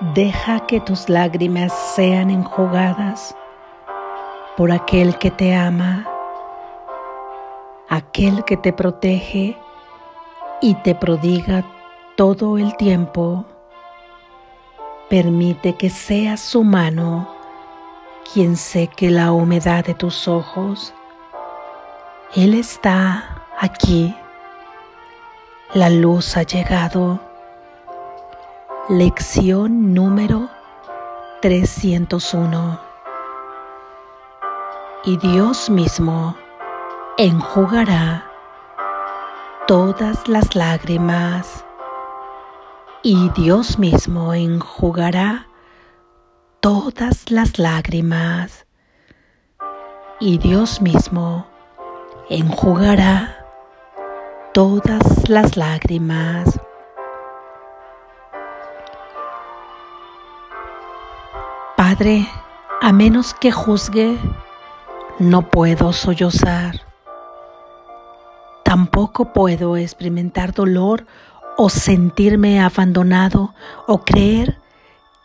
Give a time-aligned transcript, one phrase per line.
[0.00, 3.34] Deja que tus lágrimas sean enjugadas
[4.56, 6.06] por aquel que te ama,
[7.88, 9.58] aquel que te protege
[10.60, 11.64] y te prodiga
[12.16, 13.44] todo el tiempo.
[15.08, 17.34] Permite que sea su mano
[18.32, 20.94] quien seque la humedad de tus ojos.
[22.36, 24.14] Él está aquí.
[25.74, 27.27] La luz ha llegado.
[28.90, 30.48] Lección número
[31.42, 32.80] 301.
[35.04, 36.34] Y Dios mismo
[37.18, 38.24] enjugará
[39.66, 41.64] todas las lágrimas.
[43.02, 45.48] Y Dios mismo enjugará
[46.60, 48.66] todas las lágrimas
[50.20, 51.46] y Dios mismo
[52.28, 53.46] enjugará
[54.52, 56.58] todas las lágrimas.
[61.98, 62.28] Padre,
[62.80, 64.16] a menos que juzgue,
[65.18, 66.82] no puedo sollozar.
[68.64, 71.06] Tampoco puedo experimentar dolor
[71.56, 73.52] o sentirme abandonado
[73.88, 74.58] o creer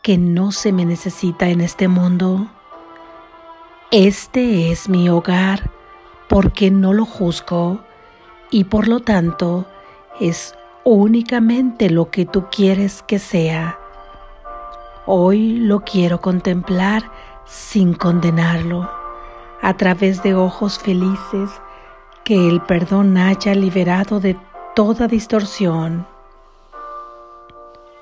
[0.02, 2.48] que no se me necesita en este mundo.
[3.92, 5.70] Este es mi hogar
[6.28, 7.84] porque no lo juzgo
[8.50, 9.64] y por lo tanto
[10.18, 13.78] es únicamente lo que tú quieres que sea.
[15.06, 17.10] Hoy lo quiero contemplar
[17.44, 18.90] sin condenarlo,
[19.60, 21.50] a través de ojos felices
[22.24, 24.34] que el perdón haya liberado de
[24.74, 26.06] toda distorsión.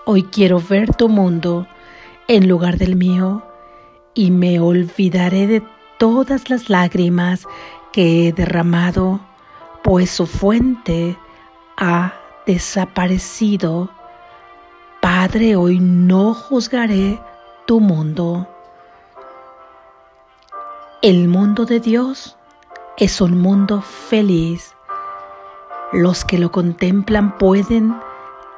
[0.04, 1.66] Hoy quiero ver tu mundo
[2.28, 3.42] en lugar del mío,
[4.14, 5.62] y me olvidaré de
[5.98, 7.48] todas las lágrimas
[7.92, 9.18] que he derramado,
[9.82, 11.16] pues su fuente
[11.76, 12.14] ha
[12.46, 13.90] desaparecido.
[15.24, 17.16] Padre, hoy no juzgaré
[17.64, 18.48] tu mundo.
[21.00, 22.36] El mundo de Dios
[22.96, 24.74] es un mundo feliz.
[25.92, 27.94] Los que lo contemplan pueden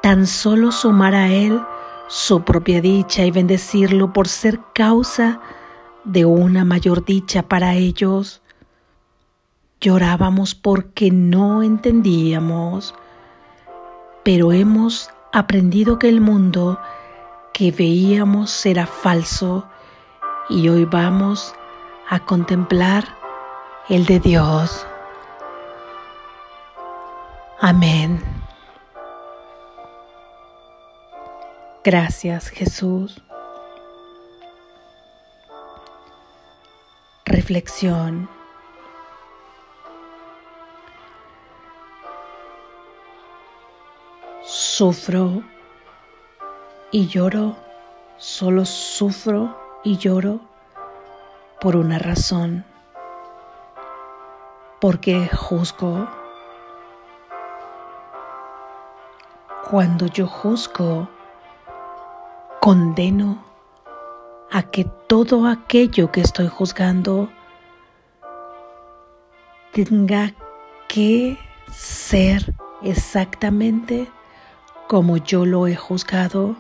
[0.01, 1.61] tan solo sumar a Él
[2.09, 5.43] su propia dicha y bendecirlo por ser causa
[6.05, 8.41] de una mayor dicha para ellos.
[9.83, 12.95] Llorábamos porque no entendíamos,
[14.23, 16.81] pero hemos aprendido que el mundo
[17.53, 19.69] que veíamos era falso
[20.49, 21.53] y hoy vamos
[22.09, 23.05] a contemplar
[23.89, 24.87] el de Dios.
[27.61, 28.23] Amén.
[31.83, 33.21] Gracias Jesús.
[37.25, 38.29] Reflexión.
[44.85, 45.43] Sufro
[46.91, 47.57] y lloro,
[48.19, 50.41] solo sufro y lloro
[51.59, 52.67] por una razón,
[54.83, 56.07] porque juzgo.
[59.71, 61.09] Cuando yo juzgo,
[62.61, 63.43] condeno
[64.53, 67.31] a que todo aquello que estoy juzgando
[69.73, 70.35] tenga
[70.89, 71.39] que
[71.73, 74.11] ser exactamente
[74.89, 76.57] como yo lo he juzgado.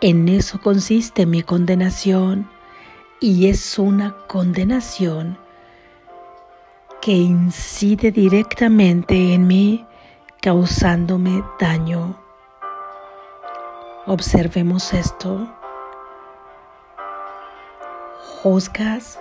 [0.00, 2.48] En eso consiste mi condenación
[3.20, 5.38] y es una condenación
[7.00, 9.86] que incide directamente en mí
[10.40, 12.16] causándome daño.
[14.06, 15.48] Observemos esto.
[18.42, 19.20] Juzgas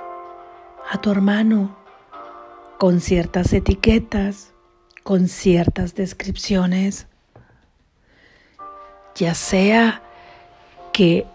[0.90, 1.76] a tu hermano
[2.80, 4.54] con ciertas etiquetas,
[5.04, 7.08] con ciertas descripciones,
[9.16, 10.02] ya sea
[10.94, 11.26] que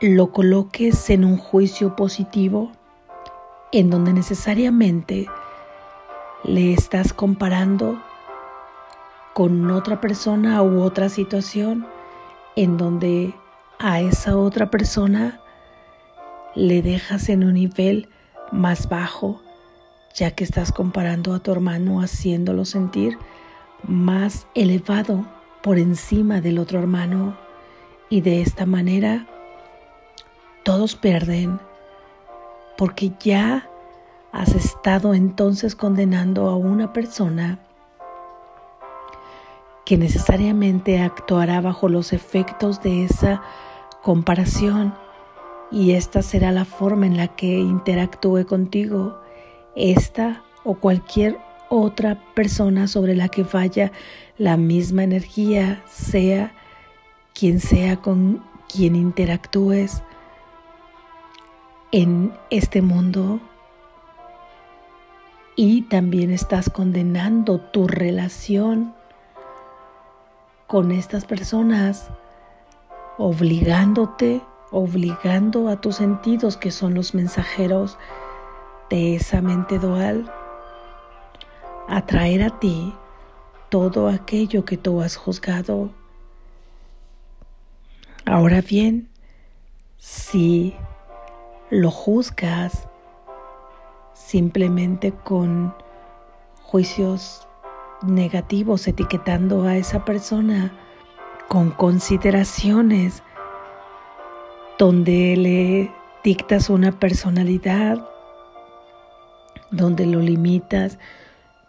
[0.00, 2.72] lo coloques en un juicio positivo,
[3.72, 5.26] en donde necesariamente
[6.44, 8.00] le estás comparando
[9.34, 11.86] con otra persona u otra situación
[12.56, 13.34] en donde
[13.78, 15.40] a esa otra persona
[16.54, 18.08] le dejas en un nivel
[18.50, 19.42] más bajo,
[20.14, 23.18] ya que estás comparando a tu hermano haciéndolo sentir
[23.82, 25.26] más elevado
[25.66, 27.36] por encima del otro hermano
[28.08, 29.26] y de esta manera
[30.62, 31.58] todos pierden
[32.78, 33.68] porque ya
[34.30, 37.58] has estado entonces condenando a una persona
[39.84, 43.42] que necesariamente actuará bajo los efectos de esa
[44.04, 44.94] comparación
[45.72, 49.20] y esta será la forma en la que interactúe contigo,
[49.74, 51.36] esta o cualquier
[51.68, 53.92] otra persona sobre la que vaya
[54.38, 56.52] la misma energía, sea
[57.34, 60.02] quien sea con quien interactúes
[61.92, 63.40] en este mundo.
[65.56, 68.94] Y también estás condenando tu relación
[70.66, 72.10] con estas personas,
[73.16, 77.96] obligándote, obligando a tus sentidos que son los mensajeros
[78.90, 80.30] de esa mente dual
[81.88, 82.94] a traer a ti
[83.68, 85.90] todo aquello que tú has juzgado.
[88.24, 89.08] Ahora bien,
[89.98, 90.74] si
[91.70, 92.88] lo juzgas
[94.14, 95.74] simplemente con
[96.62, 97.46] juicios
[98.02, 100.72] negativos, etiquetando a esa persona
[101.48, 103.22] con consideraciones
[104.78, 105.92] donde le
[106.24, 108.04] dictas una personalidad,
[109.70, 110.98] donde lo limitas,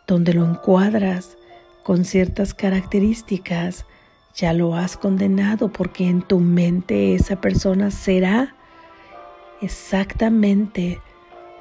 [0.07, 1.37] donde lo encuadras
[1.83, 3.85] con ciertas características,
[4.33, 8.55] ya lo has condenado porque en tu mente esa persona será
[9.61, 11.01] exactamente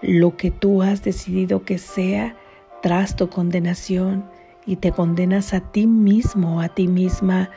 [0.02, 2.36] lo que tú has decidido que sea
[2.82, 4.24] tras tu condenación
[4.66, 7.50] y te condenas a ti mismo, a ti misma,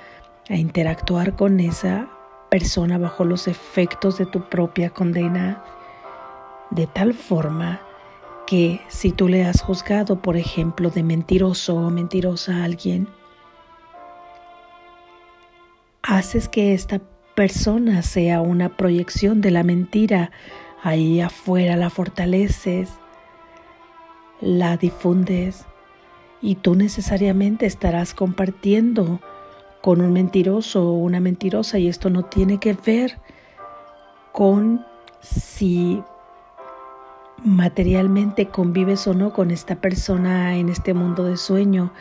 [0.48, 2.10] a interactuar con esa
[2.50, 5.64] persona bajo los efectos de tu propia condena,
[6.72, 7.82] de tal forma
[8.50, 13.08] que si tú le has juzgado, por ejemplo, de mentiroso o mentirosa a alguien,
[16.02, 17.00] haces que esta
[17.36, 20.32] persona sea una proyección de la mentira.
[20.82, 22.90] Ahí afuera, la fortaleces,
[24.42, 25.68] la difundes
[26.42, 29.22] y tú necesariamente estarás compartiendo
[29.82, 31.78] con un mentiroso o una mentirosa.
[31.78, 33.20] Y esto no tiene que ver
[34.32, 34.84] con
[35.22, 36.02] si
[37.44, 41.92] materialmente convives o no con esta persona en este mundo de sueño,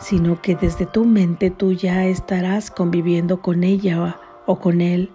[0.00, 5.10] sino que desde tu mente tú ya estarás conviviendo con ella o con él.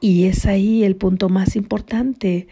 [0.00, 2.48] Y es ahí el punto más importante,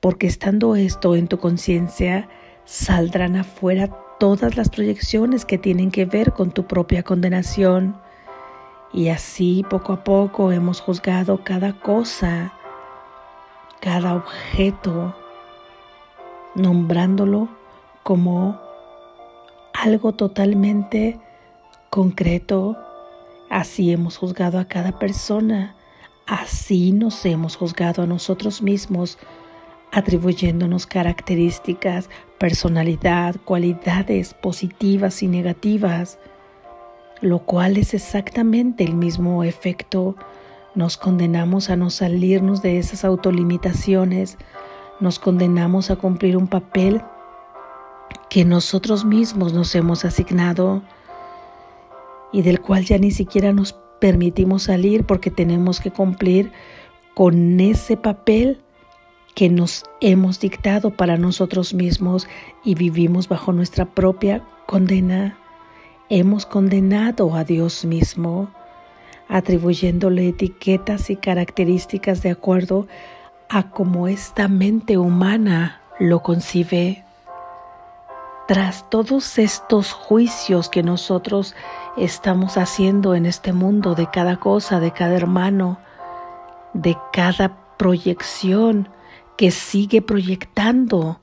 [0.00, 2.28] porque estando esto en tu conciencia,
[2.64, 3.88] saldrán afuera
[4.18, 7.96] todas las proyecciones que tienen que ver con tu propia condenación.
[8.92, 12.52] Y así poco a poco hemos juzgado cada cosa,
[13.80, 15.14] cada objeto,
[16.54, 17.48] nombrándolo
[18.02, 18.60] como
[19.72, 21.18] algo totalmente
[21.90, 22.76] concreto.
[23.48, 25.74] Así hemos juzgado a cada persona,
[26.26, 29.18] así nos hemos juzgado a nosotros mismos
[29.92, 36.18] atribuyéndonos características, personalidad, cualidades positivas y negativas,
[37.20, 40.16] lo cual es exactamente el mismo efecto.
[40.74, 44.38] Nos condenamos a no salirnos de esas autolimitaciones,
[45.00, 47.02] nos condenamos a cumplir un papel
[48.28, 50.82] que nosotros mismos nos hemos asignado
[52.32, 56.52] y del cual ya ni siquiera nos permitimos salir porque tenemos que cumplir
[57.14, 58.60] con ese papel
[59.34, 62.28] que nos hemos dictado para nosotros mismos
[62.64, 65.36] y vivimos bajo nuestra propia condena.
[66.08, 68.50] Hemos condenado a Dios mismo,
[69.30, 72.88] atribuyéndole etiquetas y características de acuerdo
[73.48, 77.04] a cómo esta mente humana lo concibe.
[78.48, 81.54] Tras todos estos juicios que nosotros
[81.96, 85.78] estamos haciendo en este mundo de cada cosa, de cada hermano,
[86.74, 88.88] de cada proyección,
[89.36, 91.20] que sigue proyectando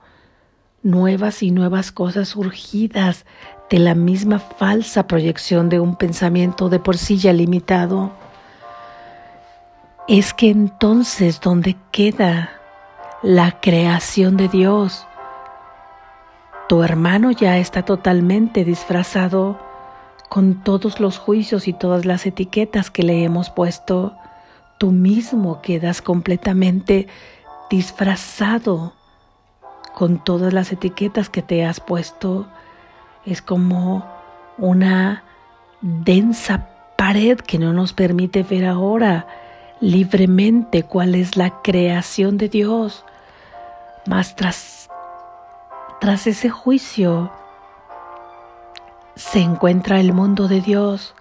[0.82, 3.26] nuevas y nuevas cosas surgidas
[3.70, 8.12] de la misma falsa proyección de un pensamiento de por sí ya limitado.
[10.08, 12.52] Es que entonces donde queda
[13.24, 15.06] la creación de Dios,
[16.70, 19.60] tu hermano ya está totalmente disfrazado
[20.30, 24.16] con todos los juicios y todas las etiquetas que le hemos puesto.
[24.78, 27.08] Tú mismo quedas completamente
[27.70, 28.94] disfrazado
[29.94, 32.48] con todas las etiquetas que te has puesto.
[33.28, 34.06] Es como
[34.58, 35.26] una
[35.82, 39.28] densa pared que no nos permite ver ahora
[39.82, 43.04] libremente cuál es la creación de Dios.
[44.06, 44.90] Mas tras,
[46.00, 47.30] tras ese juicio
[49.18, 51.14] se encuentra el mundo de Dios.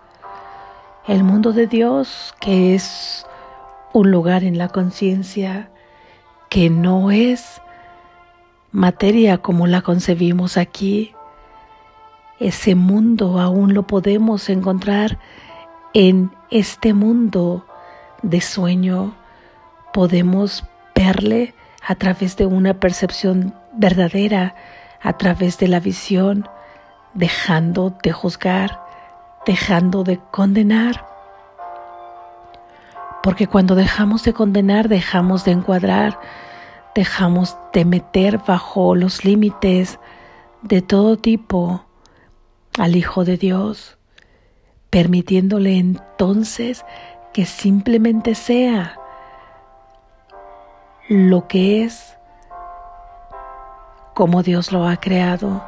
[1.09, 3.27] El mundo de Dios que es
[3.93, 5.71] un lugar en la conciencia
[6.49, 7.61] que no es
[8.71, 11.16] materia como la concebimos aquí.
[12.39, 15.19] Ese mundo aún lo podemos encontrar
[15.95, 17.65] en este mundo
[18.23, 19.15] de sueño.
[19.95, 20.65] Podemos
[20.95, 21.55] verle
[21.87, 24.55] a través de una percepción verdadera,
[25.01, 26.47] a través de la visión,
[27.15, 28.83] dejando de juzgar,
[29.47, 31.07] dejando de condenar.
[33.23, 36.21] Porque cuando dejamos de condenar, dejamos de encuadrar,
[36.95, 39.99] dejamos de meter bajo los límites
[40.61, 41.86] de todo tipo
[42.79, 43.99] al Hijo de Dios,
[44.91, 46.85] permitiéndole entonces
[47.33, 48.99] que simplemente sea
[51.09, 52.17] lo que es
[54.15, 55.63] como Dios lo ha creado,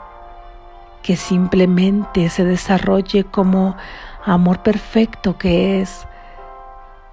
[1.03, 3.77] que simplemente se desarrolle como
[4.25, 6.07] amor perfecto que es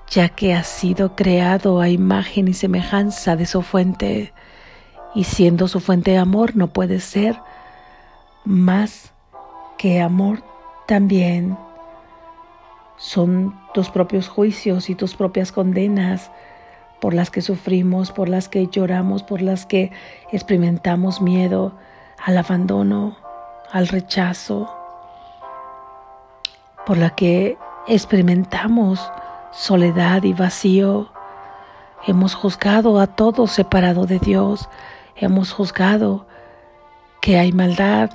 [0.07, 4.33] ya que ha sido creado a imagen y semejanza de su fuente,
[5.13, 7.39] y siendo su fuente de amor no puede ser
[8.43, 9.14] más
[9.77, 10.43] que amor
[10.87, 11.57] también.
[12.97, 16.31] Son tus propios juicios y tus propias condenas
[17.01, 19.91] por las que sufrimos, por las que lloramos, por las que
[20.31, 21.73] experimentamos miedo
[22.23, 23.17] al abandono,
[23.71, 24.73] al rechazo,
[26.85, 28.99] por la que experimentamos
[29.51, 31.09] soledad y vacío.
[32.07, 34.69] Hemos juzgado a todos separado de Dios.
[35.15, 36.27] Hemos juzgado
[37.21, 38.11] que hay maldad.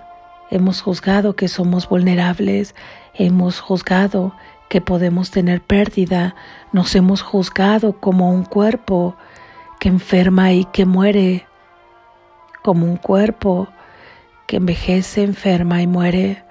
[0.50, 2.74] Hemos juzgado que somos vulnerables.
[3.14, 4.34] Hemos juzgado
[4.68, 6.34] que podemos tener pérdida.
[6.72, 9.16] Nos hemos juzgado como un cuerpo
[9.78, 11.46] que enferma y que muere.
[12.62, 13.68] Como un cuerpo
[14.46, 16.44] que envejece, enferma y muere.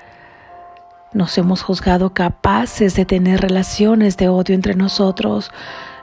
[1.11, 5.51] Nos hemos juzgado capaces de tener relaciones de odio entre nosotros.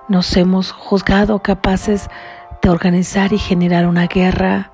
[0.09, 2.11] Nos hemos juzgado capaces
[2.61, 4.73] de organizar y generar una guerra.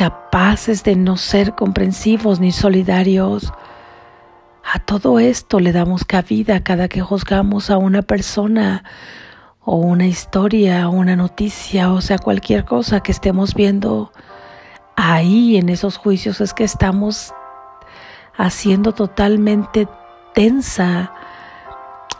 [0.00, 3.52] Capaces de no ser comprensivos ni solidarios.
[4.64, 8.82] A todo esto le damos cabida cada que juzgamos a una persona
[9.60, 14.10] o una historia o una noticia, o sea, cualquier cosa que estemos viendo.
[14.96, 17.34] Ahí en esos juicios es que estamos
[18.38, 19.86] haciendo totalmente
[20.32, 21.12] tensa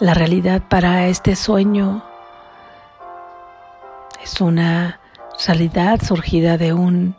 [0.01, 2.05] la realidad para este sueño.
[4.23, 5.01] Es una
[5.47, 7.17] realidad surgida de un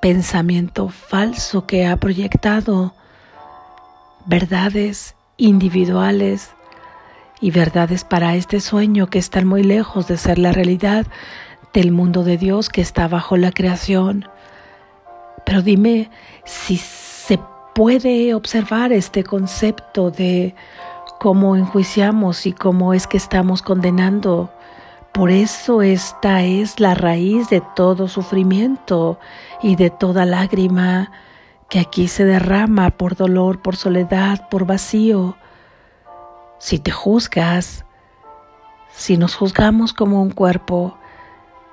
[0.00, 2.94] pensamiento falso que ha proyectado
[4.26, 6.50] verdades individuales
[7.40, 11.06] y verdades para este sueño que están muy lejos de ser la realidad
[11.72, 14.26] del mundo de Dios que está bajo la creación.
[15.44, 16.10] Pero dime
[16.44, 16.78] si
[17.74, 20.54] puede observar este concepto de
[21.18, 24.50] cómo enjuiciamos y cómo es que estamos condenando.
[25.12, 29.18] Por eso esta es la raíz de todo sufrimiento
[29.60, 31.10] y de toda lágrima
[31.68, 35.36] que aquí se derrama por dolor, por soledad, por vacío.
[36.58, 37.84] Si te juzgas,
[38.92, 40.96] si nos juzgamos como un cuerpo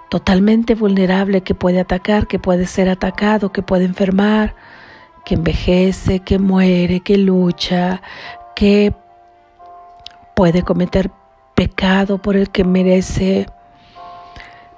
[0.10, 4.56] totalmente vulnerable que puede atacar, que puede ser atacado, que puede enfermar,
[5.26, 8.02] que envejece, que muere, que lucha,
[8.56, 8.96] que
[10.36, 11.12] puede cometer
[11.58, 13.48] pecado por el que merece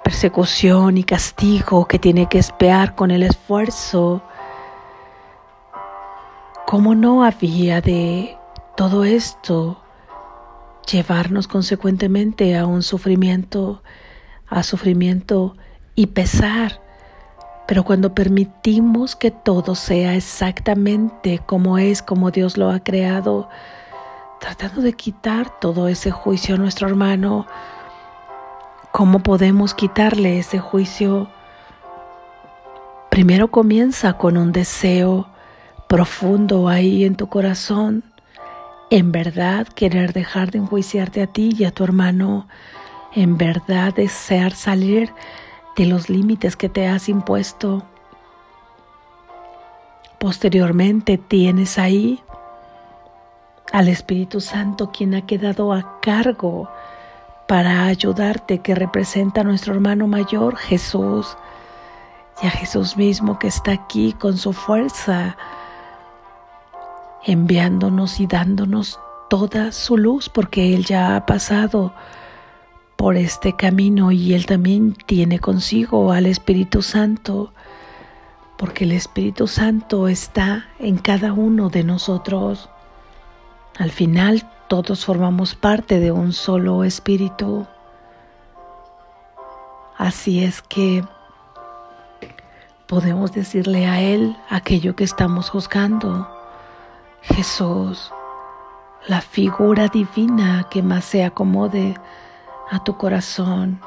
[0.02, 4.22] persecución y castigo, que tiene que espear con el esfuerzo.
[6.66, 8.34] ¿Cómo no había de
[8.78, 9.82] todo esto
[10.90, 13.82] llevarnos consecuentemente a un sufrimiento,
[14.48, 15.56] a sufrimiento
[15.94, 16.80] y pesar?
[17.68, 23.50] Pero cuando permitimos que todo sea exactamente como es, como Dios lo ha creado,
[24.40, 27.46] tratando de quitar todo ese juicio a nuestro hermano,
[28.90, 31.28] ¿cómo podemos quitarle ese juicio?
[33.10, 35.28] Primero comienza con un deseo
[35.88, 38.02] profundo ahí en tu corazón,
[38.90, 42.48] en verdad querer dejar de enjuiciarte a ti y a tu hermano,
[43.14, 45.12] en verdad desear salir
[45.76, 47.84] de los límites que te has impuesto.
[50.18, 52.20] Posteriormente tienes ahí
[53.72, 56.70] al Espíritu Santo quien ha quedado a cargo
[57.46, 61.36] para ayudarte, que representa a nuestro hermano mayor Jesús
[62.42, 65.36] y a Jesús mismo que está aquí con su fuerza,
[67.24, 71.92] enviándonos y dándonos toda su luz porque Él ya ha pasado
[72.96, 77.52] por este camino y Él también tiene consigo al Espíritu Santo,
[78.58, 82.68] porque el Espíritu Santo está en cada uno de nosotros.
[83.80, 87.66] Al final todos formamos parte de un solo Espíritu.
[89.96, 91.02] Así es que
[92.86, 96.28] podemos decirle a Él aquello que estamos juzgando.
[97.22, 98.12] Jesús,
[99.06, 101.94] la figura divina que más se acomode
[102.70, 103.80] a tu corazón,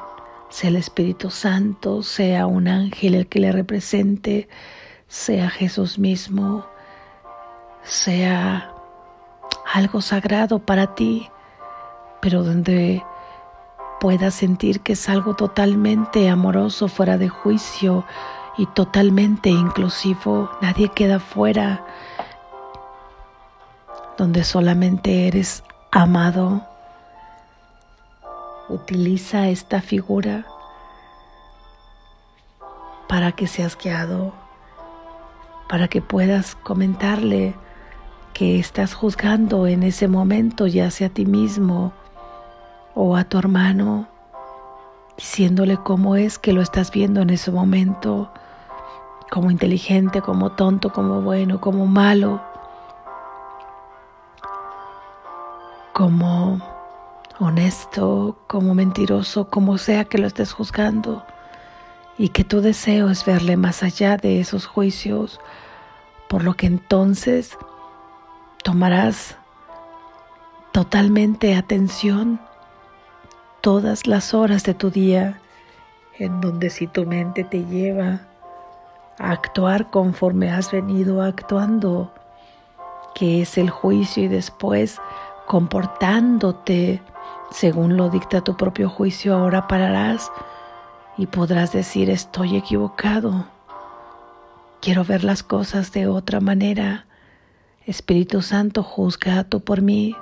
[0.48, 4.48] sea el Espíritu Santo, sea un ángel el que le represente,
[5.06, 6.66] sea Jesús mismo,
[7.84, 8.73] sea
[9.72, 11.30] algo sagrado para ti,
[12.20, 13.04] pero donde
[14.00, 18.04] puedas sentir que es algo totalmente amoroso, fuera de juicio
[18.56, 20.50] y totalmente inclusivo.
[20.60, 21.84] Nadie queda fuera,
[24.16, 26.62] donde solamente eres amado.
[28.68, 30.46] Utiliza esta figura
[33.08, 34.32] para que seas guiado,
[35.68, 37.54] para que puedas comentarle
[38.34, 41.92] que estás juzgando en ese momento, ya sea a ti mismo
[42.94, 44.08] o a tu hermano,
[45.16, 48.30] diciéndole cómo es que lo estás viendo en ese momento,
[49.30, 52.42] como inteligente, como tonto, como bueno, como malo,
[55.92, 56.60] como
[57.38, 61.24] honesto, como mentiroso, como sea que lo estés juzgando,
[62.18, 65.40] y que tu deseo es verle más allá de esos juicios,
[66.28, 67.56] por lo que entonces
[68.64, 69.36] tomarás
[70.72, 72.40] totalmente atención
[73.60, 75.40] todas las horas de tu día
[76.18, 78.22] en donde si tu mente te lleva
[79.18, 82.12] a actuar conforme has venido actuando,
[83.14, 84.98] que es el juicio y después
[85.46, 87.02] comportándote
[87.50, 90.32] según lo dicta tu propio juicio, ahora pararás
[91.16, 93.46] y podrás decir estoy equivocado,
[94.80, 97.06] quiero ver las cosas de otra manera.
[97.86, 100.16] Espíritu Santo, juzga tú por mí.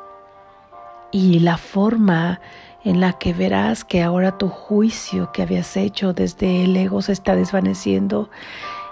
[1.12, 2.40] Y la forma
[2.84, 7.12] en la que verás que ahora tu juicio que habías hecho desde el ego se
[7.12, 8.30] está desvaneciendo,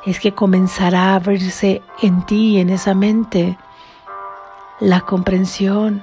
[0.06, 3.58] es que comenzará a abrirse en ti, en esa mente,
[4.78, 6.02] la comprensión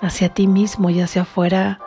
[0.00, 1.80] hacia ti mismo y hacia afuera.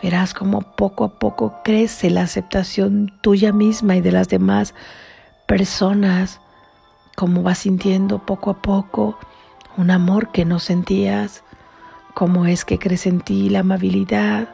[0.00, 4.74] Verás como poco a poco crece la aceptación tuya misma y de las demás
[5.46, 6.40] personas,
[7.16, 9.18] como vas sintiendo poco a poco
[9.76, 11.42] un amor que no sentías,
[12.14, 14.48] cómo es que crece en ti la amabilidad,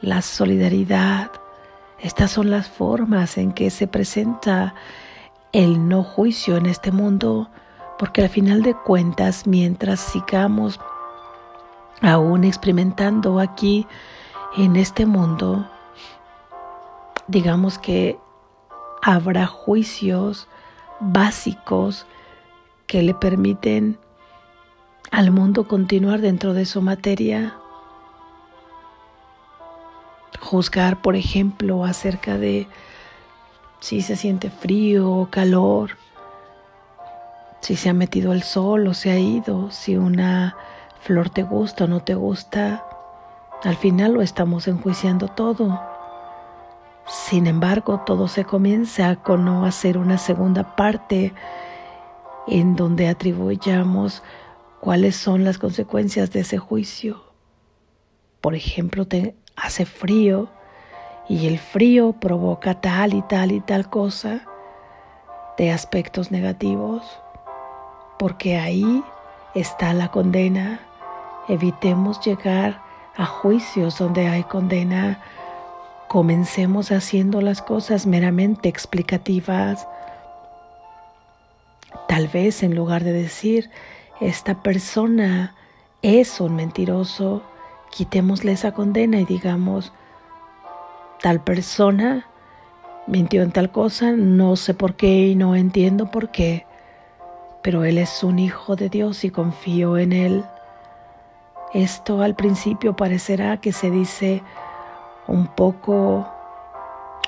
[0.00, 1.30] la solidaridad.
[1.98, 4.74] Estas son las formas en que se presenta
[5.52, 7.48] el no juicio en este mundo,
[7.98, 10.78] porque al final de cuentas, mientras sigamos
[12.02, 13.86] aún experimentando aquí
[14.56, 15.68] en este mundo,
[17.26, 18.18] digamos que
[19.02, 20.48] habrá juicios
[21.00, 22.06] básicos
[22.86, 23.98] que le permiten
[25.10, 27.56] al mundo continuar dentro de su materia.
[30.40, 32.66] Juzgar, por ejemplo, acerca de
[33.80, 35.92] si se siente frío o calor,
[37.60, 40.56] si se ha metido el sol o se ha ido, si una
[41.00, 42.84] flor te gusta o no te gusta.
[43.64, 45.80] Al final lo estamos enjuiciando todo.
[47.06, 51.32] Sin embargo, todo se comienza con no hacer una segunda parte
[52.48, 54.22] en donde atribuyamos
[54.80, 57.22] cuáles son las consecuencias de ese juicio.
[58.40, 60.48] Por ejemplo, te hace frío
[61.28, 64.44] y el frío provoca tal y tal y tal cosa
[65.58, 67.02] de aspectos negativos,
[68.18, 69.02] porque ahí
[69.54, 70.80] está la condena.
[71.48, 72.82] Evitemos llegar
[73.16, 75.20] a juicios donde hay condena.
[76.08, 79.86] Comencemos haciendo las cosas meramente explicativas.
[82.06, 83.70] Tal vez en lugar de decir,
[84.20, 85.54] esta persona
[86.02, 87.42] es un mentiroso,
[87.90, 89.92] quitémosle esa condena y digamos,
[91.20, 92.26] tal persona
[93.06, 96.66] mintió en tal cosa, no sé por qué y no entiendo por qué,
[97.62, 100.44] pero él es un hijo de Dios y confío en él.
[101.74, 104.42] Esto al principio parecerá que se dice
[105.28, 106.28] un poco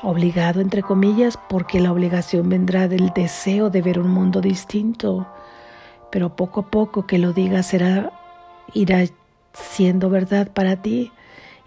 [0.02, 5.26] obligado, entre comillas, porque la obligación vendrá del deseo de ver un mundo distinto
[6.10, 8.12] pero poco a poco que lo digas será,
[8.72, 9.04] irá
[9.52, 11.12] siendo verdad para ti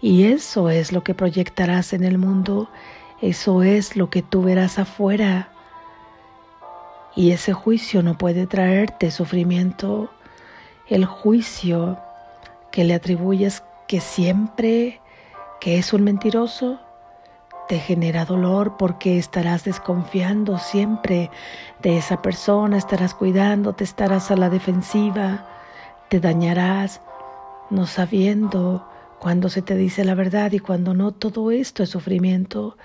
[0.00, 2.68] y eso es lo que proyectarás en el mundo,
[3.20, 5.50] eso es lo que tú verás afuera.
[7.14, 10.10] Y ese juicio no puede traerte sufrimiento.
[10.88, 11.98] El juicio
[12.72, 15.00] que le atribuyes que siempre
[15.62, 16.80] que es un mentiroso,
[17.68, 21.30] te genera dolor porque estarás desconfiando siempre
[21.80, 25.46] de esa persona, estarás cuidando, te estarás a la defensiva,
[26.08, 27.00] te dañarás
[27.70, 28.88] no sabiendo
[29.20, 32.76] cuando se te dice la verdad y cuando no, todo esto es sufrimiento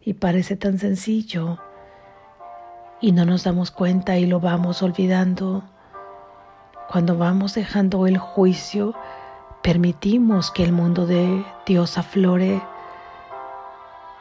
[0.00, 1.60] y parece tan sencillo
[3.00, 5.62] y no nos damos cuenta y lo vamos olvidando.
[6.90, 8.92] Cuando vamos dejando el juicio,
[9.64, 12.60] permitimos que el mundo de Dios aflore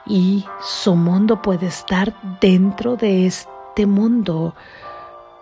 [0.06, 4.56] y su mundo puede estar dentro de este mundo.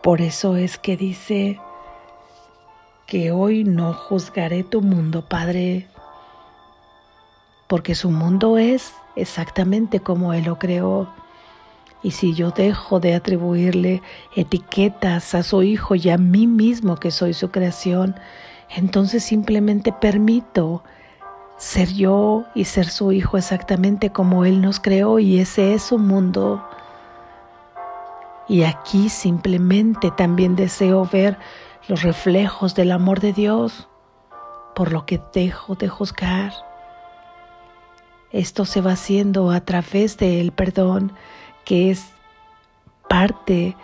[0.02, 1.60] Por eso es que dice
[3.06, 5.88] que hoy no juzgaré tu mundo, Padre.
[7.68, 11.10] porque su mundo es exactamente como Él lo creó.
[12.02, 14.02] Y si yo dejo de atribuirle
[14.36, 18.16] etiquetas a su hijo y a mí mismo que soy su creación,
[18.76, 20.84] entonces simplemente permito
[21.58, 26.00] ser yo y ser su hijo exactamente como Él nos creó y ese es su
[26.00, 26.66] mundo.
[28.48, 31.38] Y aquí simplemente también deseo ver
[31.88, 33.90] los reflejos del amor de Dios,
[34.74, 36.54] por lo que dejo de juzgar.
[38.32, 41.12] Esto se va haciendo a través del perdón,
[41.66, 42.06] que es
[43.10, 43.76] parte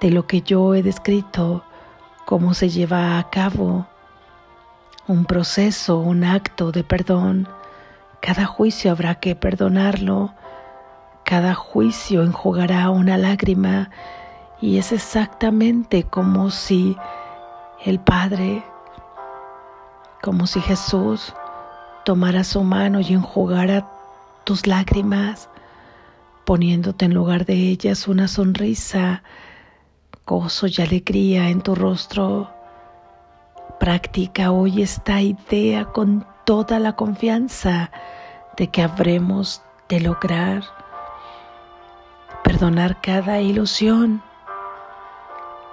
[0.00, 1.64] de lo que yo he descrito,
[2.24, 3.87] cómo se lleva a cabo
[5.08, 7.48] un proceso, un acto de perdón.
[8.20, 10.34] Cada juicio habrá que perdonarlo,
[11.24, 13.90] cada juicio enjugará una lágrima
[14.60, 16.96] y es exactamente como si
[17.84, 18.62] el Padre,
[20.22, 21.34] como si Jesús
[22.04, 23.88] tomara su mano y enjugara
[24.44, 25.48] tus lágrimas,
[26.44, 29.22] poniéndote en lugar de ellas una sonrisa,
[30.26, 32.57] gozo y alegría en tu rostro.
[33.80, 37.90] Practica hoy esta idea con toda la confianza
[38.56, 40.64] de que habremos de lograr
[42.42, 44.22] perdonar cada ilusión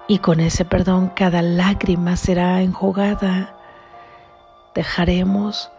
[0.07, 3.55] y con ese perdón cada lágrima será enjugada.
[4.75, 5.71] Dejaremos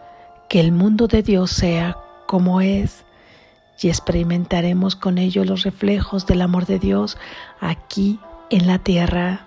[0.49, 3.05] que el mundo de Dios sea como es
[3.79, 7.17] y experimentaremos con ello los reflejos del amor de Dios
[7.61, 9.46] aquí en la tierra.